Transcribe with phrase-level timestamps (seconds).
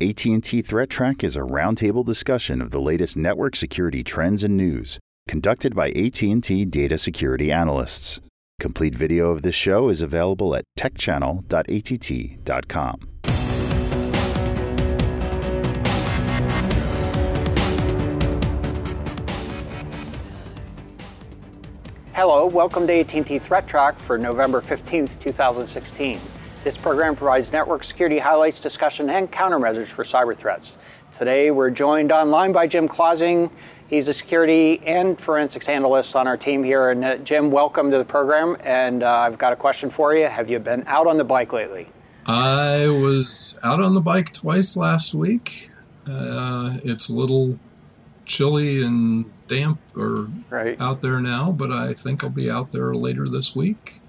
[0.00, 5.00] AT&T Threat Track is a roundtable discussion of the latest network security trends and news,
[5.26, 8.20] conducted by AT&T data security analysts.
[8.60, 13.08] Complete video of this show is available at techchannel.att.com.
[22.12, 26.20] Hello, welcome to AT&T Threat Track for November 15th, 2016.
[26.68, 30.76] This program provides network security highlights, discussion, and countermeasures for cyber threats.
[31.10, 33.50] Today, we're joined online by Jim Clausing.
[33.86, 36.90] He's a security and forensics analyst on our team here.
[36.90, 38.58] And uh, Jim, welcome to the program.
[38.60, 40.26] And uh, I've got a question for you.
[40.26, 41.88] Have you been out on the bike lately?
[42.26, 45.70] I was out on the bike twice last week.
[46.06, 47.58] Uh, it's a little
[48.26, 50.78] chilly and damp or right.
[50.82, 54.02] out there now, but I think I'll be out there later this week.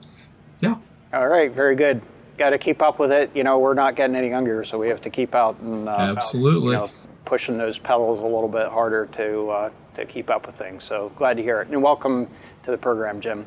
[0.59, 0.75] Yeah.
[1.13, 2.02] All right, very good
[2.39, 3.29] got to keep up with it.
[3.35, 5.91] You know, we're not getting any younger, so we have to keep out and uh,
[5.91, 6.89] absolutely you know,
[7.25, 10.83] pushing those pedals a little bit harder to uh, to keep up with things.
[10.83, 12.28] So glad to hear it, and welcome
[12.63, 13.45] to the program, Jim.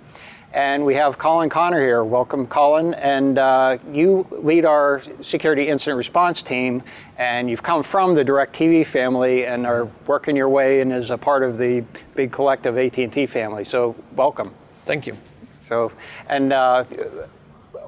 [0.53, 2.05] And we have Colin Connor here.
[2.05, 2.93] Welcome, Colin.
[2.93, 6.83] And uh, you lead our security incident response team,
[7.17, 11.17] and you've come from the DirecTV family and are working your way in as a
[11.17, 11.83] part of the
[12.15, 13.65] big collective AT&T family.
[13.65, 14.55] So welcome.
[14.85, 15.17] Thank you.
[15.63, 15.91] So,
[16.29, 16.85] and uh,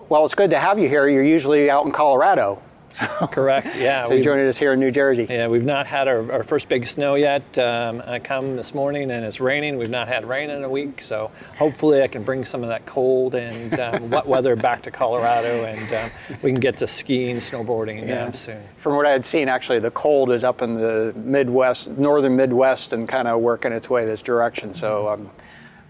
[0.09, 1.09] well, it's good to have you here.
[1.09, 2.61] You're usually out in Colorado.
[3.33, 3.77] Correct.
[3.77, 4.07] Yeah.
[4.07, 5.27] so you're joining us here in New Jersey.
[5.29, 7.59] Yeah, we've not had our, our first big snow yet.
[7.59, 9.79] Um, I come this morning and it's raining.
[9.79, 12.87] We've not had rain in a week, so hopefully I can bring some of that
[12.87, 16.11] cold and um, wet weather back to Colorado, and um,
[16.43, 18.31] we can get to skiing, snowboarding yeah.
[18.31, 18.63] soon.
[18.77, 22.93] From what I had seen, actually, the cold is up in the Midwest, northern Midwest,
[22.93, 24.73] and kind of working its way this direction.
[24.73, 25.31] So I'm,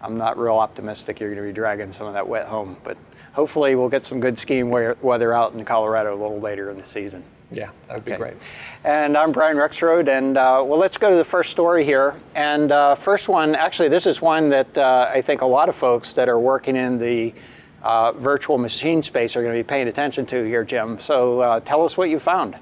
[0.00, 2.96] I'm not real optimistic you're going to be dragging some of that wet home, but
[3.34, 6.84] hopefully we'll get some good skiing weather out in Colorado a little later in the
[6.84, 7.22] season.
[7.50, 8.12] Yeah, that would okay.
[8.12, 8.36] be great.
[8.84, 12.14] And I'm Brian Rexroad, and uh, well, let's go to the first story here.
[12.34, 15.74] And uh, first one, actually, this is one that uh, I think a lot of
[15.74, 17.34] folks that are working in the
[17.82, 20.98] uh, virtual machine space are going to be paying attention to here, Jim.
[20.98, 22.56] So uh, tell us what you found.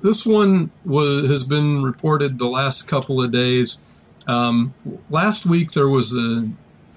[0.00, 3.84] This one was, has been reported the last couple of days.
[4.26, 4.72] Um,
[5.10, 6.48] last week there was a,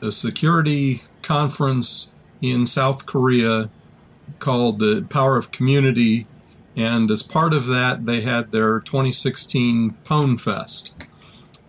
[0.06, 2.13] a security conference
[2.44, 3.70] in South Korea
[4.40, 6.28] called the Power of Community.
[6.76, 11.10] And as part of that, they had their 2016 Pwn Fest.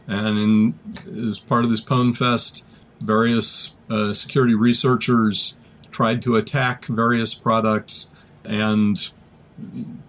[0.08, 2.68] And in, as part of this Pwn Fest,
[3.04, 5.58] various uh, security researchers
[5.92, 8.12] tried to attack various products
[8.44, 9.10] and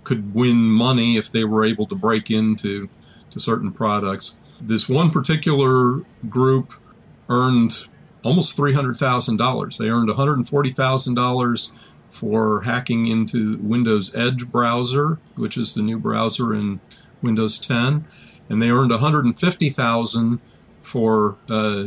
[0.04, 2.90] could win money if they were able to break into
[3.30, 4.40] to certain products.
[4.60, 6.74] This one particular group
[7.30, 7.88] earned
[8.26, 9.78] almost $300,000.
[9.78, 11.74] They earned $140,000
[12.10, 16.80] for hacking into Windows Edge browser, which is the new browser in
[17.22, 18.06] Windows 10,
[18.50, 20.40] and they earned 150,000
[20.82, 21.86] for uh,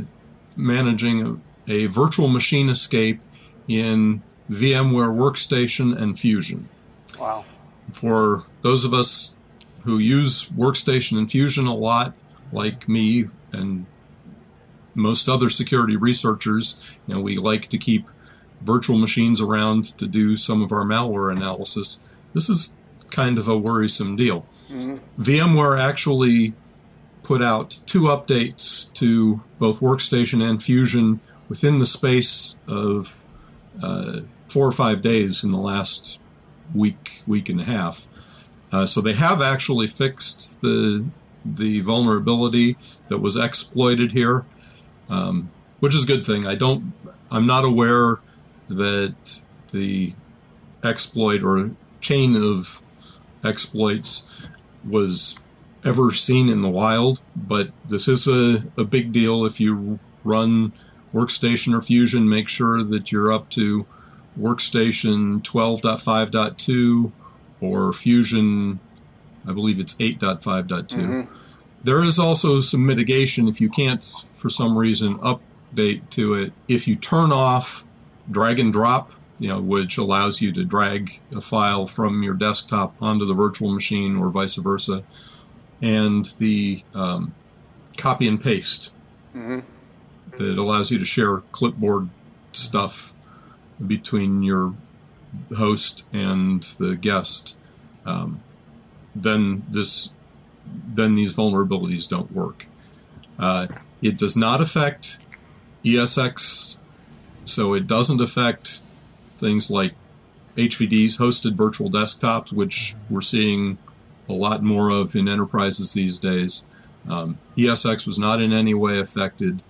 [0.56, 3.20] managing a, a virtual machine escape
[3.68, 6.68] in VMware Workstation and Fusion.
[7.18, 7.44] Wow.
[7.92, 9.36] For those of us
[9.84, 12.14] who use Workstation and Fusion a lot,
[12.52, 13.86] like me and
[14.98, 18.08] most other security researchers, you know, we like to keep
[18.62, 22.08] virtual machines around to do some of our malware analysis.
[22.34, 22.76] This is
[23.10, 24.44] kind of a worrisome deal.
[24.68, 25.22] Mm-hmm.
[25.22, 26.54] VMware actually
[27.22, 33.24] put out two updates to both Workstation and Fusion within the space of
[33.82, 36.22] uh, four or five days in the last
[36.74, 38.08] week, week and a half.
[38.72, 41.04] Uh, so they have actually fixed the
[41.44, 42.76] the vulnerability
[43.08, 44.44] that was exploited here
[45.08, 46.46] um, which is a good thing.
[46.46, 46.92] I don't.
[47.30, 48.16] I'm not aware
[48.68, 49.42] that
[49.72, 50.14] the
[50.82, 51.70] exploit or
[52.00, 52.82] chain of
[53.44, 54.50] exploits
[54.84, 55.42] was
[55.84, 60.72] ever seen in the wild, but this is a, a big deal if you run
[61.14, 62.28] Workstation or Fusion.
[62.28, 63.86] Make sure that you're up to
[64.38, 67.12] Workstation 12.5.2
[67.60, 68.78] or Fusion,
[69.46, 70.66] I believe it's 8.5.2.
[70.86, 71.47] Mm-hmm.
[71.84, 76.52] There is also some mitigation if you can't, for some reason, update to it.
[76.66, 77.84] If you turn off
[78.30, 82.94] drag and drop, you know, which allows you to drag a file from your desktop
[83.00, 85.04] onto the virtual machine or vice versa,
[85.80, 87.34] and the um,
[87.96, 88.92] copy and paste
[89.34, 89.60] mm-hmm.
[90.36, 92.08] that allows you to share clipboard
[92.52, 93.14] stuff
[93.86, 94.74] between your
[95.56, 97.58] host and the guest,
[98.04, 98.42] um,
[99.14, 100.14] then this
[100.86, 102.66] then these vulnerabilities don't work.
[103.38, 103.66] Uh,
[104.02, 105.18] it does not affect
[105.84, 106.80] ESX,
[107.44, 108.80] so it doesn't affect
[109.36, 109.94] things like
[110.56, 113.78] HVDs, hosted virtual desktops, which we're seeing
[114.28, 116.66] a lot more of in enterprises these days.
[117.08, 119.62] Um, ESX was not in any way affected,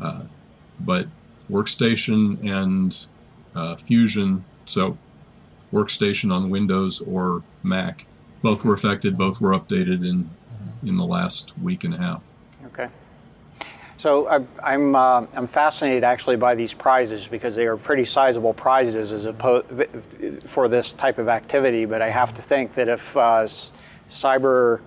[0.00, 0.22] uh,
[0.78, 1.06] but
[1.50, 3.06] Workstation and
[3.54, 4.96] uh, Fusion, so
[5.72, 8.06] Workstation on Windows or Mac,
[8.42, 9.16] both were affected.
[9.16, 10.30] Both were updated in
[10.82, 12.22] in the last week and a half.
[12.66, 12.88] Okay.
[13.96, 18.54] So I, I'm uh, I'm fascinated actually by these prizes because they are pretty sizable
[18.54, 19.66] prizes as opposed
[20.44, 21.84] for this type of activity.
[21.84, 23.46] But I have to think that if uh,
[24.08, 24.80] cyber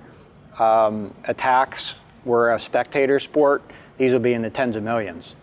[0.59, 1.95] um, attacks
[2.25, 3.61] were a spectator sport,
[3.97, 5.35] these would be in the tens of millions.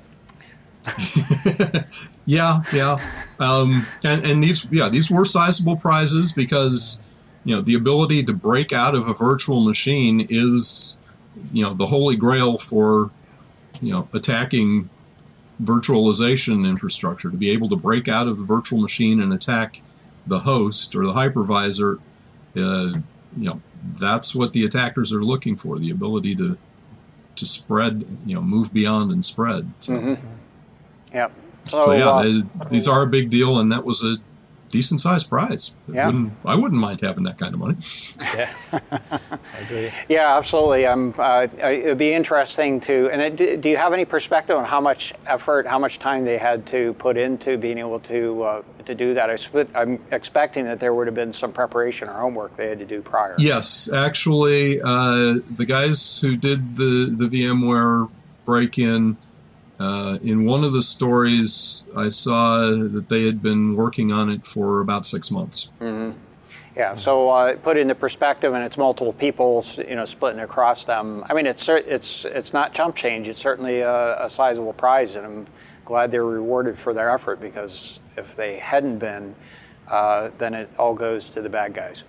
[2.26, 2.96] yeah, yeah,
[3.38, 7.00] um, and and these yeah these were sizable prizes because
[7.44, 10.98] you know the ability to break out of a virtual machine is
[11.52, 13.10] you know the holy grail for
[13.81, 14.88] you know attacking
[15.62, 17.31] virtualization infrastructure.
[17.31, 19.82] To be able to break out of the virtual machine and attack
[20.26, 21.98] the host or the hypervisor
[22.56, 22.92] uh,
[23.37, 23.60] you know
[23.98, 26.58] that's what the attackers are looking for the ability to
[27.36, 29.72] to spread you know move beyond and spread.
[29.81, 30.26] So, mm-hmm.
[31.14, 31.32] yep
[31.64, 34.16] so, so yeah uh, they, these are a big deal and that was a
[34.70, 35.75] decent sized prize.
[35.93, 36.06] Yeah.
[36.06, 37.76] Wouldn't, I wouldn't mind having that kind of money.
[38.34, 38.52] yeah,
[38.90, 39.93] I agree.
[40.08, 40.87] Yeah, absolutely.
[40.87, 43.11] Um, uh, it would be interesting to.
[43.11, 46.38] And it, do you have any perspective on how much effort, how much time they
[46.38, 49.28] had to put into being able to uh, to do that?
[49.28, 52.87] I, am expecting that there would have been some preparation or homework they had to
[52.87, 53.34] do prior.
[53.38, 58.08] Yes, actually, uh, the guys who did the the VMware
[58.46, 59.17] break in
[59.81, 64.47] uh, in one of the stories, I saw that they had been working on it
[64.47, 65.73] for about six months.
[65.81, 66.19] Mm-hmm.
[66.77, 71.25] Yeah, so uh, put into perspective, and it's multiple people, you know, splitting across them.
[71.29, 73.27] I mean, it's it's it's not chump change.
[73.27, 75.47] It's certainly a, a sizable prize, and I'm
[75.85, 79.35] glad they're rewarded for their effort because if they hadn't been,
[79.88, 82.05] uh, then it all goes to the bad guys.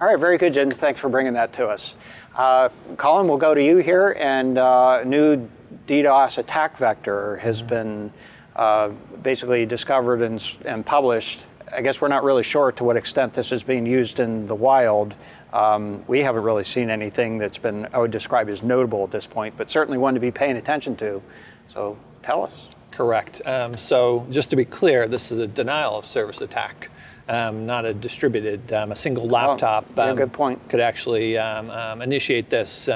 [0.00, 0.70] All right, very good, Jim.
[0.70, 1.96] Thanks for bringing that to us.
[2.36, 5.48] Uh, Colin, we'll go to you here, and uh, new
[5.86, 7.68] DDoS attack vector has mm-hmm.
[7.68, 8.12] been
[8.56, 8.88] uh,
[9.22, 11.44] basically discovered and, and, published.
[11.72, 14.54] I guess we're not really sure to what extent this is being used in the
[14.54, 15.14] wild.
[15.52, 19.26] Um, we haven't really seen anything that's been, I would describe as notable at this
[19.26, 21.22] point, but certainly one to be paying attention to.
[21.68, 22.62] So tell us.
[22.90, 23.42] Correct.
[23.46, 26.90] Um, so just to be clear, this is a denial of service attack
[27.28, 28.72] um, not a distributed.
[28.72, 30.66] Um, a single oh, laptop oh, yeah, good point.
[30.68, 32.88] could actually um, um, initiate this.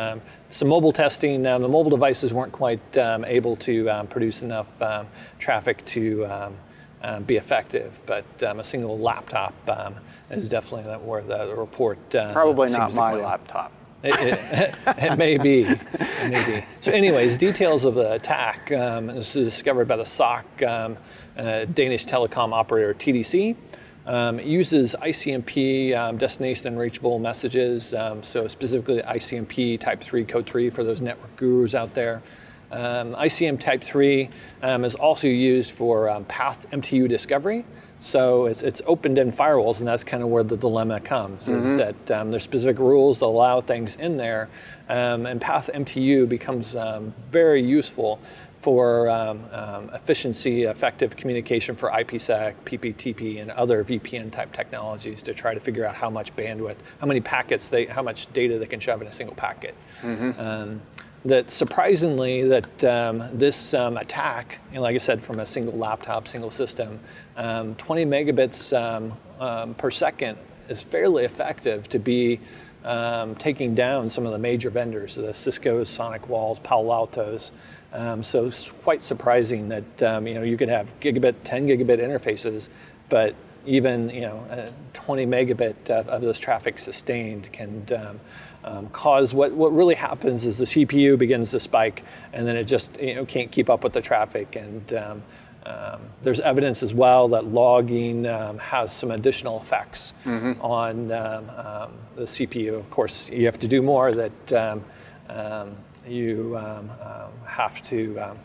[0.52, 4.80] Um, some mobile testing, the mobile devices weren't quite able to produce enough
[5.38, 6.52] traffic to
[7.26, 9.54] be effective, but a single laptop
[10.30, 12.10] is definitely where the report.
[12.10, 13.72] Probably not my laptop.
[14.04, 14.74] It, it,
[15.12, 15.62] it, may be.
[15.62, 16.66] It may be.
[16.80, 18.72] So, anyways, details of the attack.
[18.72, 20.96] Um, this is discovered by the SOC um,
[21.36, 23.54] uh, Danish telecom operator TDC.
[24.04, 30.46] Um, it uses ICMP um, destination unreachable messages, um, so specifically ICMP Type 3 Code
[30.46, 32.22] 3 for those network gurus out there.
[32.72, 34.28] Um, ICM Type 3
[34.62, 37.64] um, is also used for um, path MTU discovery.
[38.00, 41.60] So it's, it's opened in firewalls, and that's kind of where the dilemma comes, mm-hmm.
[41.60, 44.48] is that there's specific rules that allow things in there,
[44.88, 46.74] and path MTU becomes
[47.30, 48.18] very useful
[48.62, 55.34] for um, um, efficiency, effective communication for IPsec, PPTP, and other VPN type technologies to
[55.34, 58.66] try to figure out how much bandwidth, how many packets they, how much data they
[58.66, 59.74] can shove in a single packet.
[60.02, 60.40] Mm-hmm.
[60.40, 60.80] Um,
[61.24, 65.76] that surprisingly, that um, this um, attack, you know, like I said, from a single
[65.76, 67.00] laptop, single system,
[67.36, 70.38] um, 20 megabits per second
[70.68, 72.38] is fairly effective to be
[72.84, 77.52] um, taking down some of the major vendors, the Cisco's, SonicWalls, Palo Altos.
[77.92, 82.00] Um, so it's quite surprising that um, you know you could have gigabit, 10 gigabit
[82.00, 82.68] interfaces,
[83.08, 83.34] but
[83.66, 88.20] even you know uh, 20 megabit of, of, this traffic sustained can um,
[88.64, 92.64] um, cause what, what really happens is the CPU begins to spike and then it
[92.64, 95.22] just you know can't keep up with the traffic and um,
[95.66, 100.60] um, there's evidence as well that logging um, has some additional effects mm-hmm.
[100.60, 102.74] on um, um the CPU.
[102.74, 104.84] Of course, you have to do more that um,
[105.28, 105.76] um,
[106.06, 106.54] you
[107.46, 108.36] have to,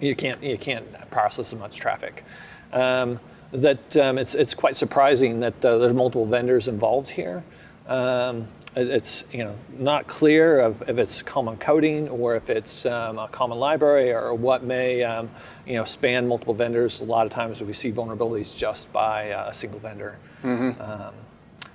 [0.00, 2.24] you, can't, you can't process as much traffic.
[2.70, 7.42] that it's, it's quite surprising that uh, there's multiple vendors involved here.
[7.86, 13.18] Um, it's you know not clear of if it's common coding or if it's um,
[13.18, 15.30] a common library or what may um,
[15.66, 17.00] you know span multiple vendors.
[17.00, 20.18] A lot of times we see vulnerabilities just by a single vendor.
[20.42, 20.80] Mm-hmm.
[20.80, 21.14] Um,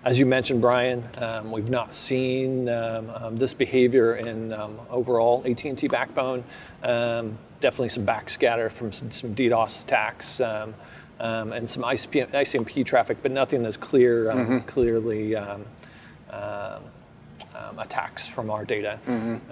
[0.05, 4.51] as you mentioned, Brian, um, we've not seen um, um, this behavior in
[4.89, 6.43] overall AT&T backbone.
[6.81, 10.41] definitely some backscatter from some, some DDoS attacks.
[10.41, 10.73] Um,
[11.19, 14.57] and some ICP, ICMP traffic, but nothing that's clear, um, mm-hmm.
[14.67, 15.63] clearly um,
[16.33, 16.83] um,
[17.55, 18.99] um, attacks from our data.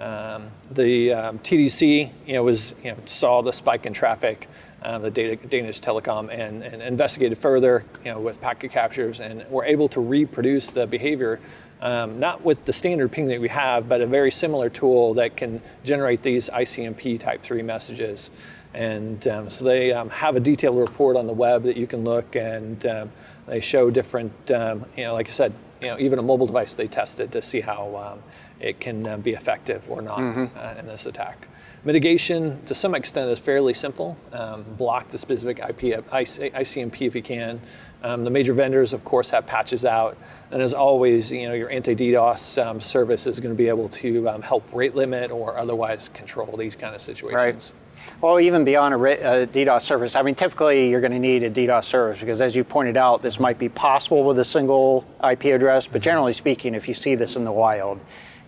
[0.00, 4.48] Um, the um, TDC, you know, was you know, saw the spike in traffic,
[4.82, 9.48] uh, the data, Danish Telecom, and, and investigated further, you know, with packet captures, and
[9.48, 11.38] were able to reproduce the behavior.
[11.80, 15.36] Um, not with the standard ping that we have, but a very similar tool that
[15.36, 18.30] can generate these ICMP Type 3 messages.
[18.72, 22.04] And um, so they um, have a detailed report on the web that you can
[22.04, 23.10] look, and um,
[23.46, 26.74] they show different, um, you know, like I said, you know, even a mobile device
[26.74, 28.22] they tested to see how um,
[28.60, 30.56] it can uh, be effective or not Mm-hmm.
[30.56, 31.48] uh, in this attack.
[31.84, 34.16] Mitigation, to some extent, is fairly simple.
[34.32, 37.60] Um, block the specific IP, IC, ICMP if you can.
[38.04, 40.16] Um, the major vendors, of course, have patches out,
[40.52, 44.28] and as always, you know, your anti-DDoS um, service is going to be able to
[44.28, 47.72] um, help rate limit or otherwise control these kind of situations.
[48.20, 48.98] Well, even beyond a,
[49.42, 52.54] a DDoS service, I mean, typically you're going to need a DDoS service because, as
[52.54, 55.86] you pointed out, this might be possible with a single IP address.
[55.86, 57.98] But generally speaking, if you see this in the wild,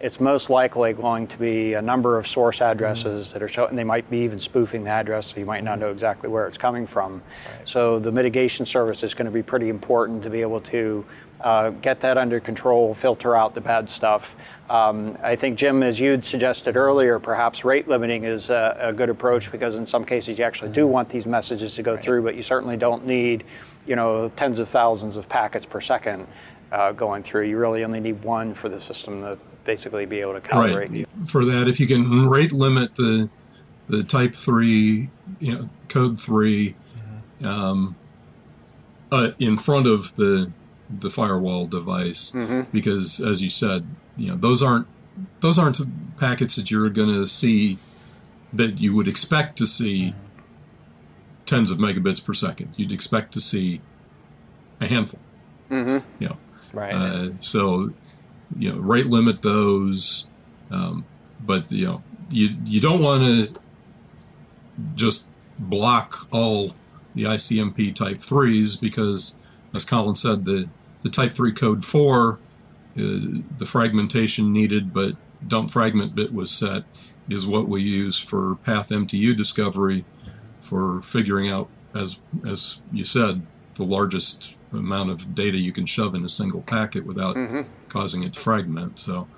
[0.01, 3.71] it's most likely going to be a number of source addresses that are showing.
[3.71, 6.47] And they might be even spoofing the address, so you might not know exactly where
[6.47, 7.23] it's coming from.
[7.65, 11.07] So the mitigation service is going to be pretty important to be able to
[11.45, 14.35] uh, get that under control, filter out the bad stuff.
[14.71, 19.11] Um, I think, Jim, as you'd suggested earlier, perhaps rate limiting is a, a good
[19.11, 22.35] approach because in some cases you actually do want these messages to go through, but
[22.35, 23.45] you certainly don't need,
[23.87, 26.27] you know, tens of thousands of packets per second
[26.73, 27.45] uh, going through.
[27.45, 31.07] You really only need one for the system to basically be able to calibrate.
[31.07, 31.29] Right.
[31.29, 33.29] For that, if you can rate limit the
[33.87, 35.11] the Type Three,
[35.41, 36.75] you know, Code 3
[37.43, 37.95] um,
[39.13, 40.51] uh, in front of the
[40.91, 42.35] the firewall device,
[42.73, 43.87] because as you said,
[44.17, 44.87] you know, those aren't
[45.41, 45.81] those aren't
[46.17, 47.79] packets that you're going to see
[48.53, 50.15] that you would expect to see
[51.47, 52.71] tens of megabits per second.
[52.77, 53.81] You'd expect to see
[54.81, 55.21] a handful.
[55.71, 56.23] Mm-hmm.
[56.23, 56.37] You know,
[56.73, 56.95] Right.
[56.95, 57.93] uh, so,
[58.59, 60.29] you know, rate limit those,
[60.71, 61.05] um,
[61.45, 63.23] but you know, you you don't want
[63.53, 63.61] to
[64.95, 66.75] just block all
[67.15, 69.39] the ICMP Type threes because,
[69.75, 70.69] as Colin said, the
[71.03, 72.39] the Type three code four,
[72.97, 75.17] uh, the fragmentation needed but
[75.47, 76.85] don't fragment bit was set
[77.29, 80.05] is what we use for path MTU discovery
[80.61, 83.43] for figuring out, as as you said,
[83.75, 87.37] the largest amount of data you can shove in a single packet without
[87.89, 88.99] causing it to fragment.
[88.99, 89.29] So,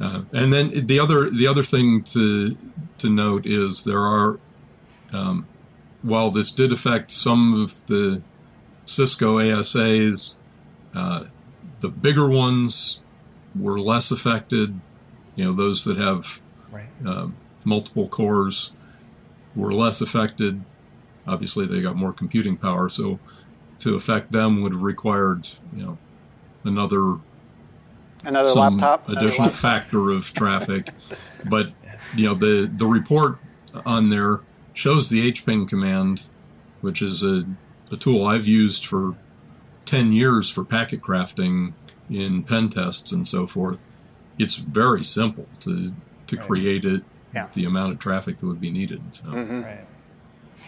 [0.00, 2.56] uh, and then the other the other thing to
[2.98, 4.38] to note is there are,
[5.12, 5.46] um,
[6.02, 8.20] while this did affect some of the
[8.86, 10.38] Cisco ASAs,
[10.94, 11.24] uh,
[11.80, 13.02] the bigger ones
[13.58, 14.78] were less affected.
[15.36, 16.88] You know, those that have right.
[17.06, 17.28] uh,
[17.64, 18.72] multiple cores
[19.56, 20.62] were less affected.
[21.26, 23.18] Obviously, they got more computing power, so
[23.80, 25.98] to affect them would have required, you know,
[26.64, 27.18] another
[28.26, 29.08] Another some laptop?
[29.08, 29.60] Additional laptop?
[29.60, 30.88] factor of traffic.
[31.50, 31.68] but
[32.16, 33.38] you know, the the report
[33.84, 34.40] on there
[34.72, 36.28] shows the HPing command,
[36.80, 37.42] which is a,
[37.90, 39.14] a tool I've used for
[39.84, 41.72] ten years for packet crafting
[42.10, 43.84] in pen tests and so forth.
[44.38, 45.92] It's very simple to
[46.26, 47.02] to create it,
[47.34, 47.48] Yeah.
[47.52, 49.02] the amount of traffic that would be needed.
[49.14, 49.30] So.
[49.32, 49.84] Right.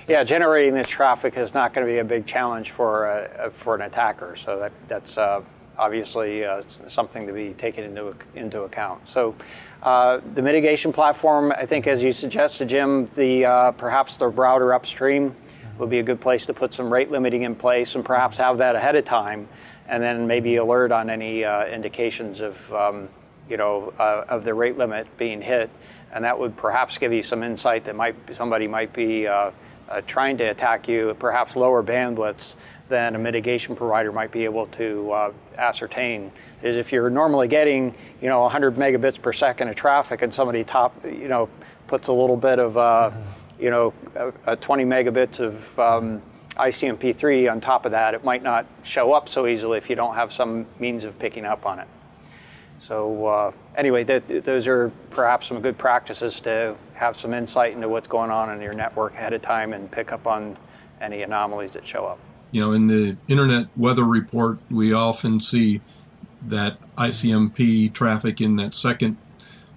[0.07, 3.75] Yeah, generating this traffic is not going to be a big challenge for a, for
[3.75, 4.37] an attacker.
[4.37, 5.41] So that that's uh,
[5.79, 9.09] obviously uh, something to be taken into into account.
[9.09, 9.35] So
[9.83, 14.75] uh, the mitigation platform, I think, as you suggested, Jim, the uh, perhaps the router
[14.75, 15.35] upstream
[15.79, 18.59] would be a good place to put some rate limiting in place, and perhaps have
[18.59, 19.49] that ahead of time,
[19.89, 23.09] and then maybe alert on any uh, indications of um,
[23.49, 25.71] you know uh, of the rate limit being hit,
[26.13, 29.51] and that would perhaps give you some insight that might somebody might be uh,
[29.89, 32.57] uh, trying to attack you at perhaps lower bandwidths
[32.89, 36.31] than a mitigation provider might be able to uh, ascertain.
[36.63, 40.65] Is if you're normally getting you know 100 megabits per second of traffic, and somebody
[40.65, 41.49] top you know
[41.87, 43.11] puts a little bit of uh,
[43.59, 46.23] you know a, a 20 megabits of um,
[46.57, 50.15] ICMP3 on top of that, it might not show up so easily if you don't
[50.15, 51.89] have some means of picking up on it.
[52.79, 58.09] So uh, anyway, those are perhaps some good practices to have some insight into what's
[58.09, 60.57] going on in your network ahead of time and pick up on
[61.01, 62.19] any anomalies that show up.
[62.53, 65.81] you know, in the Internet Weather Report, we often see
[66.43, 69.17] that ICMP traffic in that second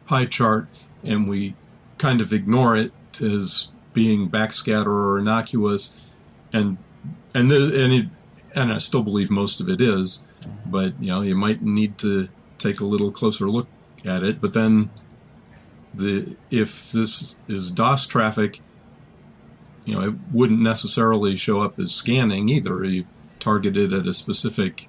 [0.05, 0.67] pie chart,
[1.03, 1.55] and we
[1.97, 2.91] kind of ignore it
[3.21, 5.99] as being backscatter or innocuous,
[6.53, 6.77] and
[7.33, 8.05] and the, and it,
[8.55, 10.27] and I still believe most of it is,
[10.65, 13.67] but you know, you might need to take a little closer look
[14.05, 14.41] at it.
[14.41, 14.89] But then,
[15.93, 18.59] the if this is DOS traffic,
[19.85, 22.83] you know, it wouldn't necessarily show up as scanning either.
[22.83, 23.05] You
[23.39, 24.87] targeted at a specific,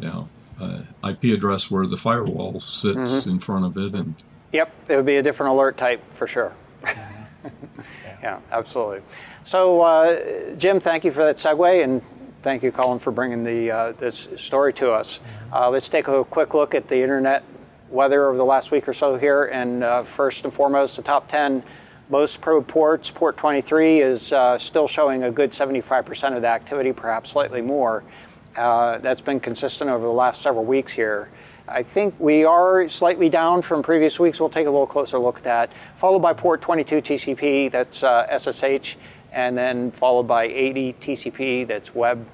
[0.00, 0.28] you know,
[0.60, 3.30] uh, IP address where the firewall sits mm-hmm.
[3.30, 3.94] in front of it.
[3.94, 4.14] And
[4.52, 6.52] yep, it would be a different alert type for sure.
[8.22, 9.00] yeah, absolutely.
[9.42, 12.02] So, uh, Jim, thank you for that segue, and
[12.42, 15.20] thank you, Colin, for bringing the uh, this story to us.
[15.52, 17.44] Uh, let's take a quick look at the internet
[17.90, 21.28] weather over the last week or so here, and uh, first and foremost, the top
[21.28, 21.62] 10
[22.08, 23.10] most probe ports.
[23.10, 28.04] Port 23 is uh, still showing a good 75% of the activity, perhaps slightly more.
[28.56, 31.30] Uh, that's been consistent over the last several weeks here.
[31.68, 34.40] I think we are slightly down from previous weeks.
[34.40, 35.72] We'll take a little closer look at that.
[35.96, 38.96] Followed by port 22 TCP, that's uh, SSH,
[39.32, 42.26] and then followed by 80 TCP, that's web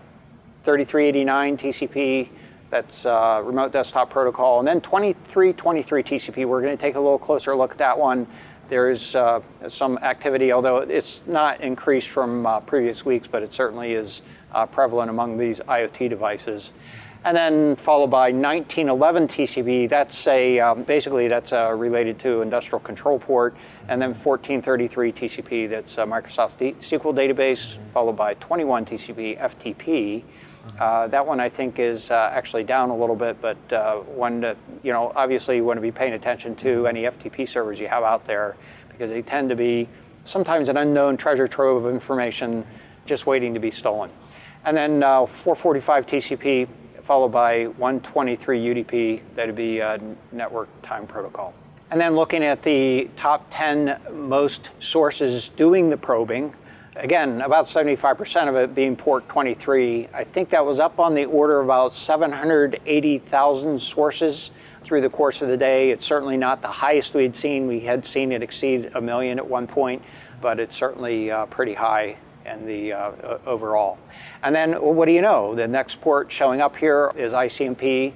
[0.62, 2.28] 3389 TCP,
[2.70, 6.46] that's uh, remote desktop protocol, and then 2323 TCP.
[6.46, 8.26] We're going to take a little closer look at that one.
[8.70, 13.92] There's uh, some activity, although it's not increased from uh, previous weeks, but it certainly
[13.92, 16.72] is uh, prevalent among these IoT devices.
[17.24, 22.80] And then followed by 1911 TCP, that's a, um, basically that's uh, related to industrial
[22.80, 23.56] control port.
[23.88, 30.22] And then 1433 TCP, that's Microsoft SQL database, followed by 21 TCP FTP.
[30.78, 34.40] Uh, that one I think is uh, actually down a little bit, but uh, one
[34.40, 37.88] that, you know, obviously you want to be paying attention to any FTP servers you
[37.88, 38.56] have out there
[38.90, 39.88] because they tend to be
[40.24, 42.64] sometimes an unknown treasure trove of information
[43.06, 44.10] just waiting to be stolen.
[44.64, 46.68] And then uh, 445 TCP
[47.08, 49.82] followed by 123 UDP, that'd be
[50.30, 51.54] network time protocol.
[51.90, 56.52] And then looking at the top 10 most sources doing the probing,
[56.96, 60.08] again, about 75% of it being port 23.
[60.12, 64.50] I think that was up on the order of about 780,000 sources
[64.82, 65.90] through the course of the day.
[65.90, 67.66] It's certainly not the highest we'd seen.
[67.66, 70.02] We had seen it exceed a million at one point,
[70.42, 73.98] but it's certainly uh, pretty high in the uh, overall.
[74.42, 75.54] And then what do you know?
[75.54, 78.12] The next port showing up here is ICMP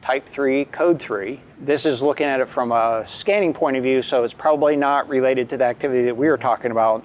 [0.00, 1.40] type 3, code 3.
[1.60, 5.08] This is looking at it from a scanning point of view, so it's probably not
[5.08, 7.04] related to the activity that we were talking about.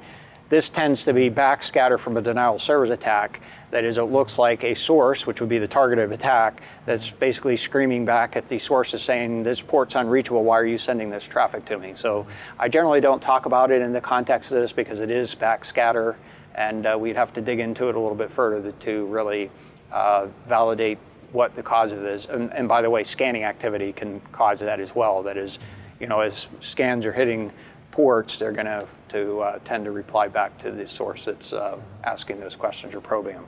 [0.49, 3.41] This tends to be backscatter from a denial of service attack.
[3.71, 7.11] That is, it looks like a source, which would be the target of attack, that's
[7.11, 11.25] basically screaming back at the sources saying, This port's unreachable, why are you sending this
[11.25, 11.93] traffic to me?
[11.95, 12.25] So
[12.57, 16.15] I generally don't talk about it in the context of this because it is backscatter,
[16.57, 19.49] and uh, we'd have to dig into it a little bit further to really
[19.91, 20.97] uh, validate
[21.31, 22.25] what the cause of this.
[22.25, 25.23] And, and by the way, scanning activity can cause that as well.
[25.23, 25.59] That is,
[25.99, 27.51] you know, as scans are hitting
[27.91, 31.77] ports, they're going to, to uh, tend to reply back to the source that's uh,
[32.03, 33.45] asking those questions or probing them.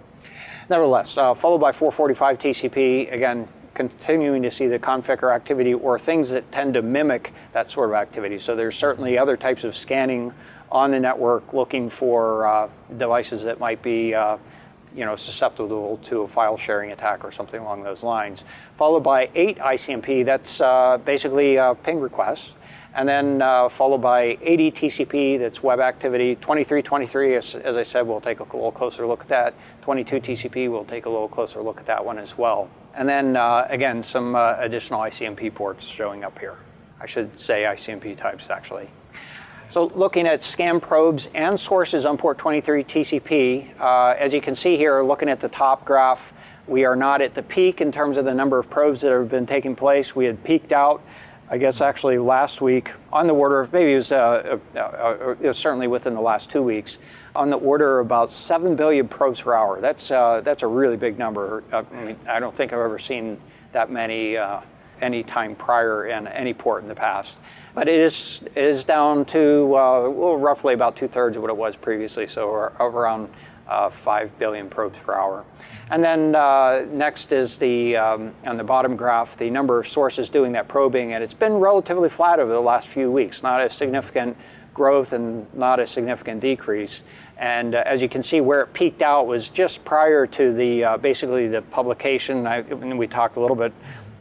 [0.69, 6.30] Nevertheless, uh, followed by 445 TCP, again, continuing to see the conficker activity or things
[6.30, 8.38] that tend to mimic that sort of activity.
[8.38, 10.34] So there's certainly other types of scanning
[10.72, 14.38] on the network looking for uh, devices that might be uh,
[14.96, 18.44] you know, susceptible to a file sharing attack or something along those lines.
[18.76, 22.54] Followed by 8 ICMP, that's uh, basically ping requests
[22.94, 26.36] and then uh, followed by 80 TCP, that's web activity.
[26.36, 29.54] 2323, as, as, I said, we'll take a little closer look at that.
[29.82, 32.70] 22 TCP, we'll take a little closer look at that one as well.
[32.96, 36.58] And then uh, again, some uh, additional ICMP ports showing up here.
[37.00, 38.90] I should say ICMP types actually.
[39.70, 44.56] So looking at scan probes and sources on port 23 TCP, uh, as you can
[44.56, 46.34] see here, looking at the top graph,
[46.68, 49.30] we are not at the peak in terms of the number of probes that have
[49.30, 50.16] been taking place.
[50.16, 51.04] We had peaked out
[51.52, 55.52] I guess actually last week on the order of maybe it was, uh, uh, uh,
[55.52, 57.00] certainly within the last two weeks
[57.36, 59.82] on the order of about seven billion probes per hour.
[59.82, 61.64] That's uh, that's a really big number.
[61.72, 63.40] Uh, I mean, I don't think I've ever seen
[63.72, 64.38] that many
[65.02, 67.40] any time prior in any port in the past.
[67.74, 71.76] But it is is down to well, roughly about two thirds of what it was
[71.76, 72.28] previously.
[72.28, 73.30] So around
[73.70, 75.46] uh, 5 billion probes per hour.
[75.92, 80.28] And then uh, next is the, um, on the bottom graph, the number of sources
[80.28, 83.70] doing that probing, and it's been relatively flat over the last few weeks, not a
[83.70, 84.36] significant
[84.74, 87.04] growth and not a significant decrease.
[87.38, 90.84] And uh, as you can see, where it peaked out was just prior to the
[90.84, 92.48] uh, basically the publication.
[92.48, 93.74] I, we talked a little bit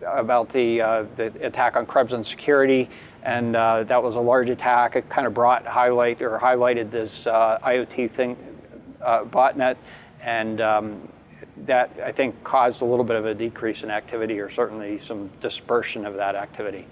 [0.07, 2.89] about the, uh, the attack on Krebs on security,
[3.23, 4.97] and uh, that was a large attack.
[4.97, 8.37] It kind of brought highlight or highlighted this uh, IoT thing
[9.03, 9.77] uh, botnet,
[10.23, 11.09] and um,
[11.65, 15.31] that I think caused a little bit of a decrease in activity or certainly some
[15.41, 16.87] dispersion of that activity.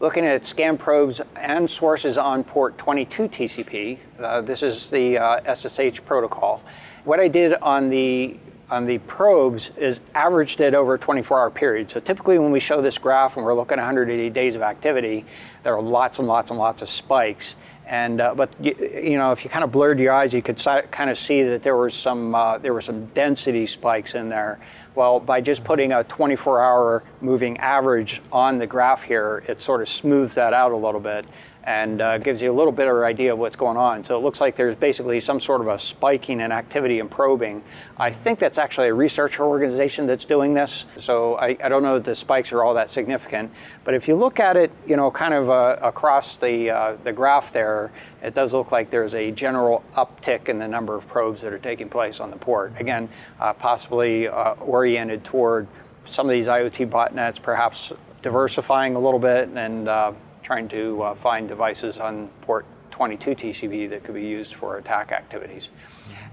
[0.00, 5.54] Looking at scan probes and sources on port 22 TCP, uh, this is the uh,
[5.54, 6.60] SSH protocol.
[7.04, 8.36] What I did on the
[8.72, 11.90] on the probes is averaged it over a 24-hour period.
[11.90, 15.26] So typically when we show this graph and we're looking at 180 days of activity,
[15.62, 17.54] there are lots and lots and lots of spikes.
[17.86, 20.58] And uh, but you, you, know if you kind of blurred your eyes, you could
[20.58, 24.28] si- kind of see that there was some uh, there were some density spikes in
[24.28, 24.60] there.
[24.94, 29.88] Well, by just putting a 24-hour moving average on the graph here, it sort of
[29.88, 31.26] smooths that out a little bit
[31.64, 34.02] and uh, gives you a little bit of idea of what's going on.
[34.04, 37.62] So it looks like there's basically some sort of a spiking in activity and probing.
[37.96, 40.86] I think that's actually a research organization that's doing this.
[40.98, 43.52] So I, I don't know that the spikes are all that significant.
[43.84, 47.12] But if you look at it, you know, kind of uh, across the, uh, the
[47.12, 51.42] graph there, it does look like there's a general uptick in the number of probes
[51.42, 52.72] that are taking place on the port.
[52.80, 53.08] Again,
[53.40, 55.68] uh, possibly uh, oriented toward
[56.04, 60.12] some of these IoT botnets, perhaps diversifying a little bit and uh,
[60.52, 65.10] trying to uh, find devices on port 22 TCP that could be used for attack
[65.10, 65.70] activities.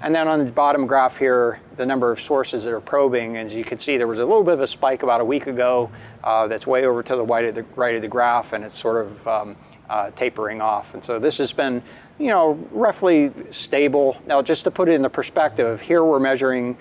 [0.02, 3.54] And then on the bottom graph here, the number of sources that are probing, as
[3.54, 5.90] you can see, there was a little bit of a spike about a week ago
[6.22, 8.78] uh, that's way over to the right of the, right of the graph, and it's
[8.78, 9.56] sort of um,
[9.90, 10.94] uh, tapering off.
[10.94, 11.82] And so this has been,
[12.18, 14.22] you know, roughly stable.
[14.26, 16.76] Now, just to put it in the perspective, here we're measuring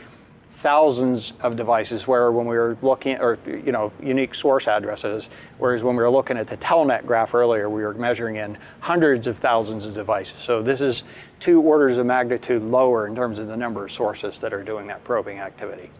[0.58, 5.84] thousands of devices where when we were looking or you know unique source addresses whereas
[5.84, 9.38] when we were looking at the telnet graph earlier we were measuring in hundreds of
[9.38, 10.36] thousands of devices.
[10.36, 11.04] So this is
[11.38, 14.88] two orders of magnitude lower in terms of the number of sources that are doing
[14.88, 15.90] that probing activity.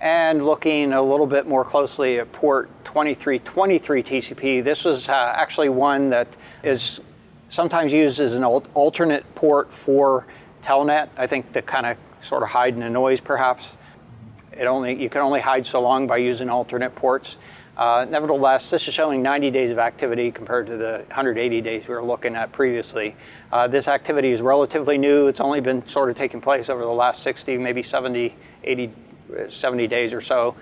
[0.00, 5.70] And looking a little bit more closely at port 2323 TCP this was uh, actually
[5.70, 6.28] one that
[6.62, 7.00] is
[7.48, 10.24] sometimes used as an alternate port for
[10.62, 13.74] telnet I think to kind of sort of hide in the noise perhaps
[14.58, 17.38] it only, you can only hide so long by using alternate ports.
[17.76, 21.94] Uh, nevertheless, this is showing 90 days of activity compared to the 180 days we
[21.94, 23.14] were looking at previously.
[23.52, 25.28] Uh, this activity is relatively new.
[25.28, 28.90] It's only been sort of taking place over the last 60, maybe 70, 80,
[29.48, 30.56] 70 days or so.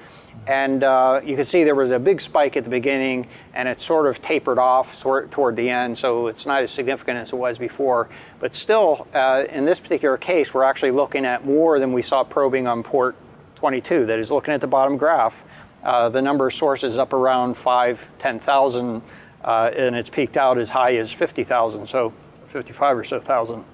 [0.46, 3.80] And uh, you can see there was a big spike at the beginning and it
[3.80, 7.56] sort of tapered off toward the end, so it's not as significant as it was
[7.56, 8.10] before.
[8.40, 12.24] But still, uh, in this particular case, we're actually looking at more than we saw
[12.24, 13.16] probing on port
[13.56, 15.42] 22 that is looking at the bottom graph.
[15.82, 19.02] Uh, the number of sources up around 5, 10,000,
[19.44, 22.12] uh, and it's peaked out as high as 50,000, so
[22.46, 23.64] 55 or so thousand.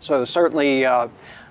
[0.00, 1.08] So certainly uh,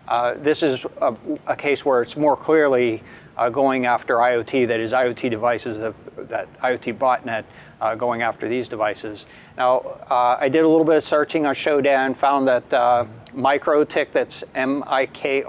[0.08, 1.16] uh this is a,
[1.48, 3.04] a, case where it's more clearly
[3.38, 5.96] uh, going after IoT, that is IoT devices, that,
[6.30, 7.44] that IoT botnet
[7.80, 9.26] uh, going after these devices.
[9.58, 12.70] Now, I did a little bit of searching on Shodan, found that
[13.34, 15.48] MikroTik, that's M-I-K-R-O-T-I-K,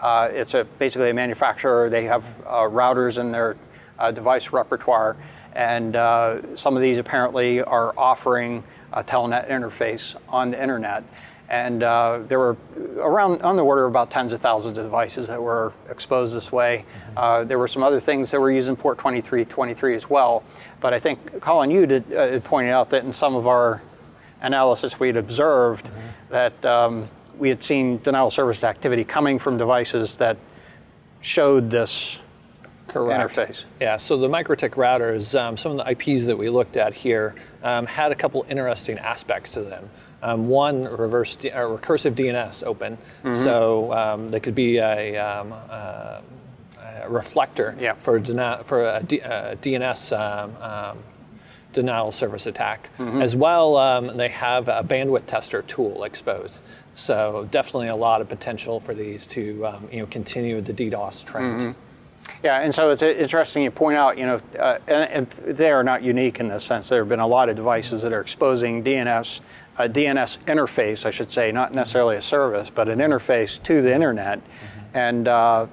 [0.00, 1.90] uh, it's a, basically a manufacturer.
[1.90, 3.56] They have uh, routers in their
[3.98, 5.16] uh, device repertoire,
[5.54, 11.04] and uh, some of these apparently are offering a telnet interface on the internet.
[11.50, 12.58] And uh, there were
[12.98, 16.52] around on the order of about tens of thousands of devices that were exposed this
[16.52, 16.84] way.
[17.14, 17.48] Mm-hmm.
[17.48, 20.44] there were some other things that were using port 2323 as well.
[20.80, 23.82] But I think, Colin, you did, pointed out that in some of our
[24.42, 26.32] analysis we had observed mm-hmm.
[26.32, 27.08] that um,
[27.38, 30.36] we had seen denial of service activity coming from devices that
[31.20, 32.18] showed this
[32.88, 33.34] Correct.
[33.34, 33.64] interface.
[33.80, 37.34] Yeah, so the MikroTik routers, um, some of the IPs that we looked at here
[37.62, 39.88] um, had a couple interesting aspects to them.
[40.20, 43.32] Um, one, reverse D- recursive DNS open, mm-hmm.
[43.34, 46.20] so um, they could be a, um, uh,
[46.80, 47.94] a reflector yeah.
[47.94, 48.20] for,
[48.64, 50.98] for a D- uh, DNS um,
[51.72, 52.90] denial service attack.
[52.98, 53.22] Mm-hmm.
[53.22, 56.62] As well, um, they have a bandwidth tester tool exposed.
[56.94, 61.24] So definitely a lot of potential for these to um, you know continue the DDoS
[61.24, 61.60] trend.
[61.60, 61.80] Mm-hmm.
[62.42, 65.82] Yeah, and so it's interesting you point out, you know, uh, and, and, they are
[65.82, 68.84] not unique in this sense there have been a lot of devices that are exposing
[68.84, 69.40] DNS,
[69.78, 73.94] a DNS interface, I should say, not necessarily a service, but an interface to the
[73.94, 74.40] internet.
[74.40, 75.66] Mm-hmm and uh,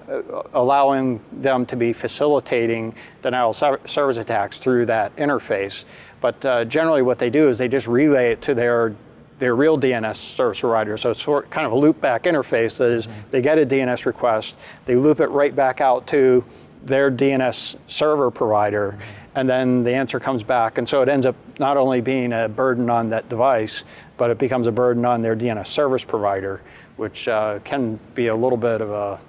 [0.54, 5.86] allowing them to be facilitating denial of service attacks through that interface.
[6.22, 8.96] But uh, generally, what they do is they just relay it to their
[9.40, 10.98] their real DNS service provider.
[10.98, 13.32] So it's sort kind of a loopback interface that is, mm-hmm.
[13.32, 16.44] they get a DNS request, they loop it right back out to
[16.84, 19.04] their DNS server provider, mm-hmm.
[19.36, 20.78] and then the answer comes back.
[20.78, 23.84] And so it ends up not only being a burden on that device,
[24.18, 26.62] but it becomes a burden on their DNS service provider
[26.98, 29.20] which uh, can be a little bit of a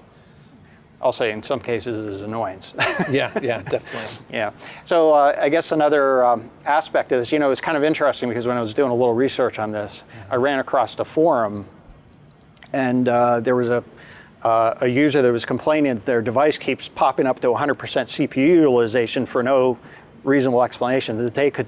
[1.01, 2.75] I'll say in some cases is annoyance.
[3.11, 4.35] yeah, yeah, definitely.
[4.35, 4.51] yeah.
[4.85, 8.47] So uh, I guess another um, aspect is, you know, it's kind of interesting because
[8.47, 10.33] when I was doing a little research on this, mm-hmm.
[10.33, 11.67] I ran across the forum,
[12.73, 13.85] and uh, there was a
[14.43, 18.37] uh, a user that was complaining that their device keeps popping up to 100% CPU
[18.37, 19.77] utilization for no
[20.23, 21.19] reasonable explanation.
[21.19, 21.67] That they could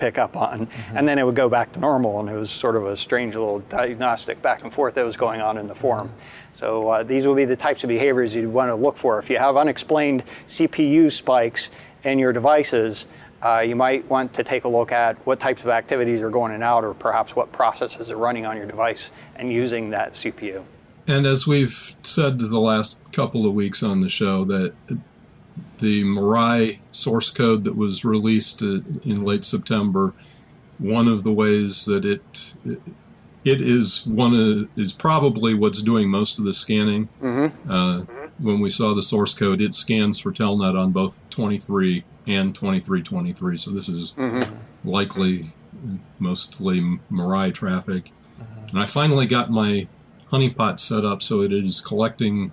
[0.00, 0.66] pick up on.
[0.66, 0.96] Mm-hmm.
[0.96, 3.34] And then it would go back to normal, and it was sort of a strange
[3.34, 6.10] little diagnostic back and forth that was going on in the form.
[6.54, 9.18] So uh, these will be the types of behaviors you'd want to look for.
[9.18, 11.70] If you have unexplained CPU spikes
[12.02, 13.06] in your devices,
[13.42, 16.50] uh, you might want to take a look at what types of activities are going
[16.50, 20.14] in and out, or perhaps what processes are running on your device and using that
[20.14, 20.64] CPU.
[21.06, 24.72] And as we've said the last couple of weeks on the show, that
[25.78, 30.12] the Mirai source code that was released uh, in late September,
[30.78, 32.54] one of the ways that it
[33.44, 37.08] it is one of, is probably what's doing most of the scanning.
[37.22, 37.70] Mm-hmm.
[37.70, 38.46] Uh, mm-hmm.
[38.46, 43.56] When we saw the source code, it scans for Telnet on both 23 and 2323.
[43.56, 44.56] So this is mm-hmm.
[44.88, 45.52] likely
[46.18, 48.12] mostly Mirai traffic.
[48.38, 48.68] Mm-hmm.
[48.70, 49.88] And I finally got my
[50.32, 52.52] honeypot set up so it is collecting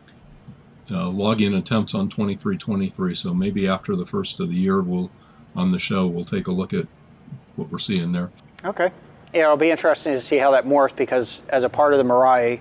[0.90, 3.16] uh, login attempts on 2323.
[3.16, 5.10] So maybe after the first of the year, we'll
[5.56, 6.86] on the show we'll take a look at
[7.56, 8.32] what we're seeing there.
[8.64, 8.92] Okay.
[9.34, 12.06] Yeah, it'll be interesting to see how that morphs because as a part of the
[12.06, 12.60] Mirai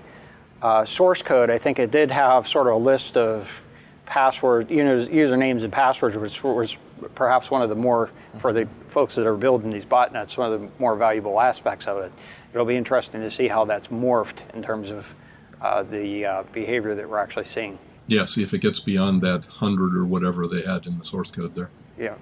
[0.61, 3.63] uh, source code, I think it did have sort of a list of
[4.05, 6.77] password, you know, usernames and passwords, which was
[7.15, 10.61] perhaps one of the more, for the folks that are building these botnets, one of
[10.61, 12.11] the more valuable aspects of it.
[12.53, 15.13] It'll be interesting to see how that's morphed in terms of
[15.61, 17.77] uh, the uh, behavior that we're actually seeing.
[18.07, 21.29] Yeah, see if it gets beyond that 100 or whatever they had in the source
[21.29, 21.69] code there.
[21.97, 22.15] Yeah.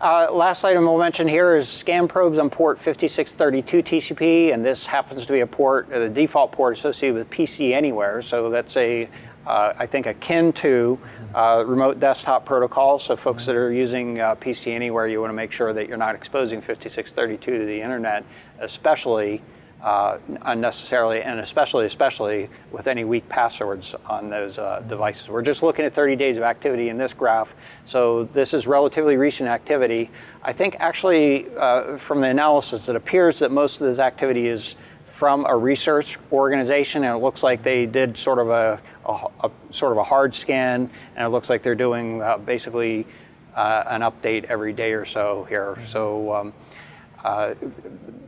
[0.00, 4.86] Uh, last item we'll mention here is scan probes on port 5632 TCP, and this
[4.86, 8.20] happens to be a port, uh, the default port associated with PC Anywhere.
[8.20, 9.08] So that's a,
[9.46, 10.98] uh, I think, akin to
[11.34, 12.98] uh, remote desktop protocol.
[12.98, 15.96] So folks that are using uh, PC Anywhere, you want to make sure that you're
[15.96, 18.24] not exposing 5632 to the internet,
[18.58, 19.40] especially
[19.82, 25.28] uh, unnecessarily, and especially, especially with any weak passwords on those uh, devices.
[25.28, 29.16] We're just looking at 30 days of activity in this graph, so this is relatively
[29.16, 30.10] recent activity.
[30.42, 34.76] I think actually, uh, from the analysis, it appears that most of this activity is
[35.06, 39.50] from a research organization, and it looks like they did sort of a, a, a
[39.70, 43.06] sort of a hard scan, and it looks like they're doing uh, basically
[43.54, 45.78] uh, an update every day or so here.
[45.86, 46.34] So.
[46.34, 46.52] Um,
[47.24, 47.54] uh,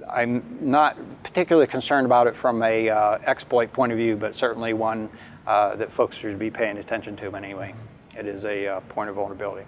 [0.09, 4.73] I'm not particularly concerned about it from a uh, exploit point of view, but certainly
[4.73, 5.09] one
[5.47, 7.75] uh, that folks should be paying attention to anyway.
[8.17, 9.67] It is a uh, point of vulnerability.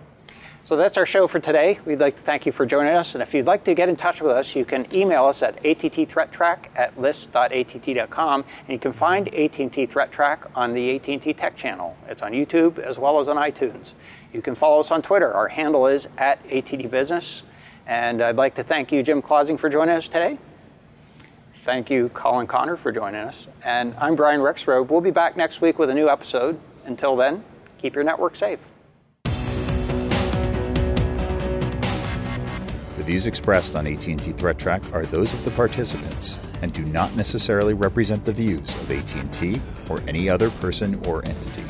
[0.67, 1.79] So that's our show for today.
[1.85, 3.15] We'd like to thank you for joining us.
[3.15, 5.63] And if you'd like to get in touch with us, you can email us at
[5.63, 8.45] attthreattrack at list.att.com.
[8.61, 11.99] And you can find AT&T Threat Track on the AT&T Tech channel.
[12.09, 13.93] It's on YouTube as well as on iTunes.
[14.33, 15.35] You can follow us on Twitter.
[15.35, 17.43] Our handle is at ATT Business.
[17.87, 20.39] And I'd like to thank you, Jim Clausing, for joining us today.
[21.65, 23.47] Thank you, Colin Connor, for joining us.
[23.65, 24.89] And I'm Brian Rexroad.
[24.89, 26.59] We'll be back next week with a new episode.
[26.85, 27.45] Until then,
[27.79, 28.65] keep your network safe.
[32.97, 37.15] The views expressed on AT&T Threat Track are those of the participants and do not
[37.17, 41.64] necessarily represent the views of AT&T or any other person or entity.